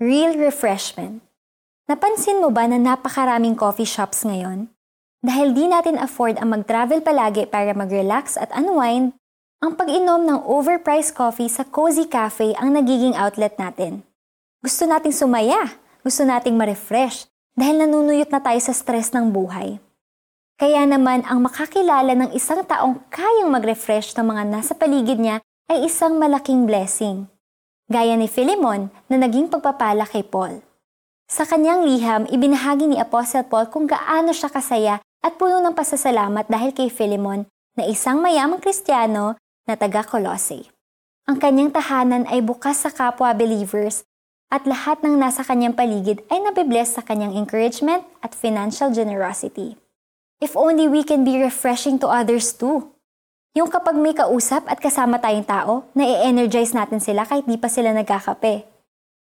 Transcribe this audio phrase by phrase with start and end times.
[0.00, 1.20] Real refreshment.
[1.84, 4.72] Napansin mo ba na napakaraming coffee shops ngayon?
[5.20, 9.12] Dahil di natin afford ang mag-travel palagi para mag-relax at unwind,
[9.60, 14.00] ang pag-inom ng overpriced coffee sa Cozy Cafe ang nagiging outlet natin.
[14.64, 19.76] Gusto nating sumaya, gusto nating ma-refresh, dahil nanunuyot na tayo sa stress ng buhay.
[20.56, 25.84] Kaya naman ang makakilala ng isang taong kayang mag-refresh ng mga nasa paligid niya ay
[25.84, 27.28] isang malaking blessing.
[27.90, 30.62] Gaya ni Philemon na naging pagpapala kay Paul.
[31.26, 36.46] Sa kanyang liham, ibinahagi ni Apostle Paul kung gaano siya kasaya at puno ng pasasalamat
[36.46, 39.34] dahil kay Philemon na isang mayamang Kristiyano
[39.66, 40.70] na taga Colossae.
[41.26, 44.06] Ang kanyang tahanan ay bukas sa kapwa believers
[44.54, 49.74] at lahat ng nasa kanyang paligid ay nabibless sa kanyang encouragement at financial generosity.
[50.38, 52.94] If only we can be refreshing to others too.
[53.58, 57.90] Yung kapag may kausap at kasama tayong tao, na-energize natin sila kahit di pa sila
[57.90, 58.62] nagkakape.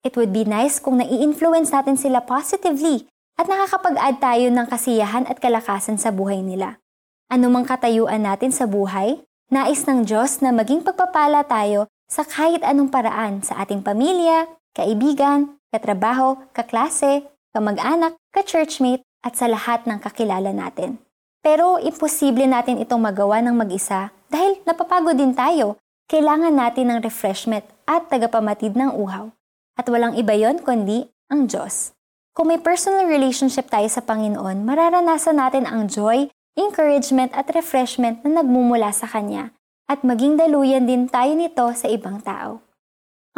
[0.00, 3.04] It would be nice kung nai-influence natin sila positively
[3.36, 6.80] at nakakapag-add tayo ng kasiyahan at kalakasan sa buhay nila.
[7.28, 12.66] Ano mang katayuan natin sa buhay, Nais ng Diyos na maging pagpapala tayo sa kahit
[12.66, 17.22] anong paraan sa ating pamilya, kaibigan, katrabaho, kaklase,
[17.54, 20.98] kamag-anak, ka-churchmate, at sa lahat ng kakilala natin.
[21.46, 25.78] Pero imposible natin itong magawa ng mag-isa dahil napapagod din tayo.
[26.10, 29.30] Kailangan natin ng refreshment at tagapamatid ng uhaw.
[29.78, 31.94] At walang iba yon kundi ang Diyos.
[32.34, 36.26] Kung may personal relationship tayo sa Panginoon, mararanasan natin ang joy
[36.58, 39.54] encouragement at refreshment na nagmumula sa Kanya
[39.86, 42.58] at maging daluyan din tayo nito sa ibang tao.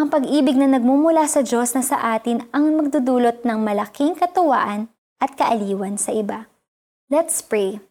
[0.01, 4.89] Ang pag-ibig na nagmumula sa Diyos na sa atin ang magdudulot ng malaking katuwaan
[5.21, 6.49] at kaaliwan sa iba.
[7.13, 7.88] Let's pray.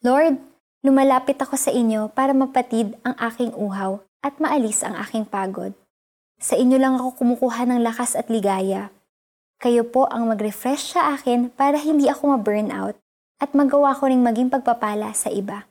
[0.00, 0.40] Lord,
[0.80, 5.76] lumalapit ako sa inyo para mapatid ang aking uhaw at maalis ang aking pagod.
[6.40, 8.88] Sa inyo lang ako kumukuha ng lakas at ligaya.
[9.60, 12.96] Kayo po ang mag-refresh sa akin para hindi ako ma-burn out
[13.44, 15.68] at magawa ko ring maging pagpapala sa iba.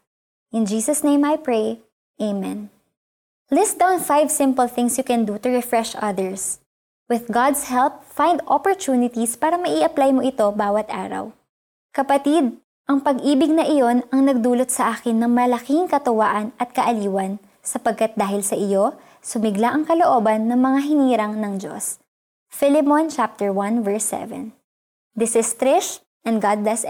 [0.54, 1.82] In Jesus' name I pray,
[2.22, 2.70] Amen.
[3.50, 6.62] List down five simple things you can do to refresh others.
[7.10, 11.34] With God's help, find opportunities para mai-apply mo ito bawat araw.
[11.98, 18.18] Kapatid, ang pag-ibig na iyon ang nagdulot sa akin ng malaking katuwaan at kaaliwan sapagkat
[18.18, 22.02] dahil sa iyo, sumigla ang kalooban ng mga hinirang ng Diyos.
[22.50, 24.58] Philemon chapter 1 verse 7.
[25.14, 26.82] This is Trish and God bless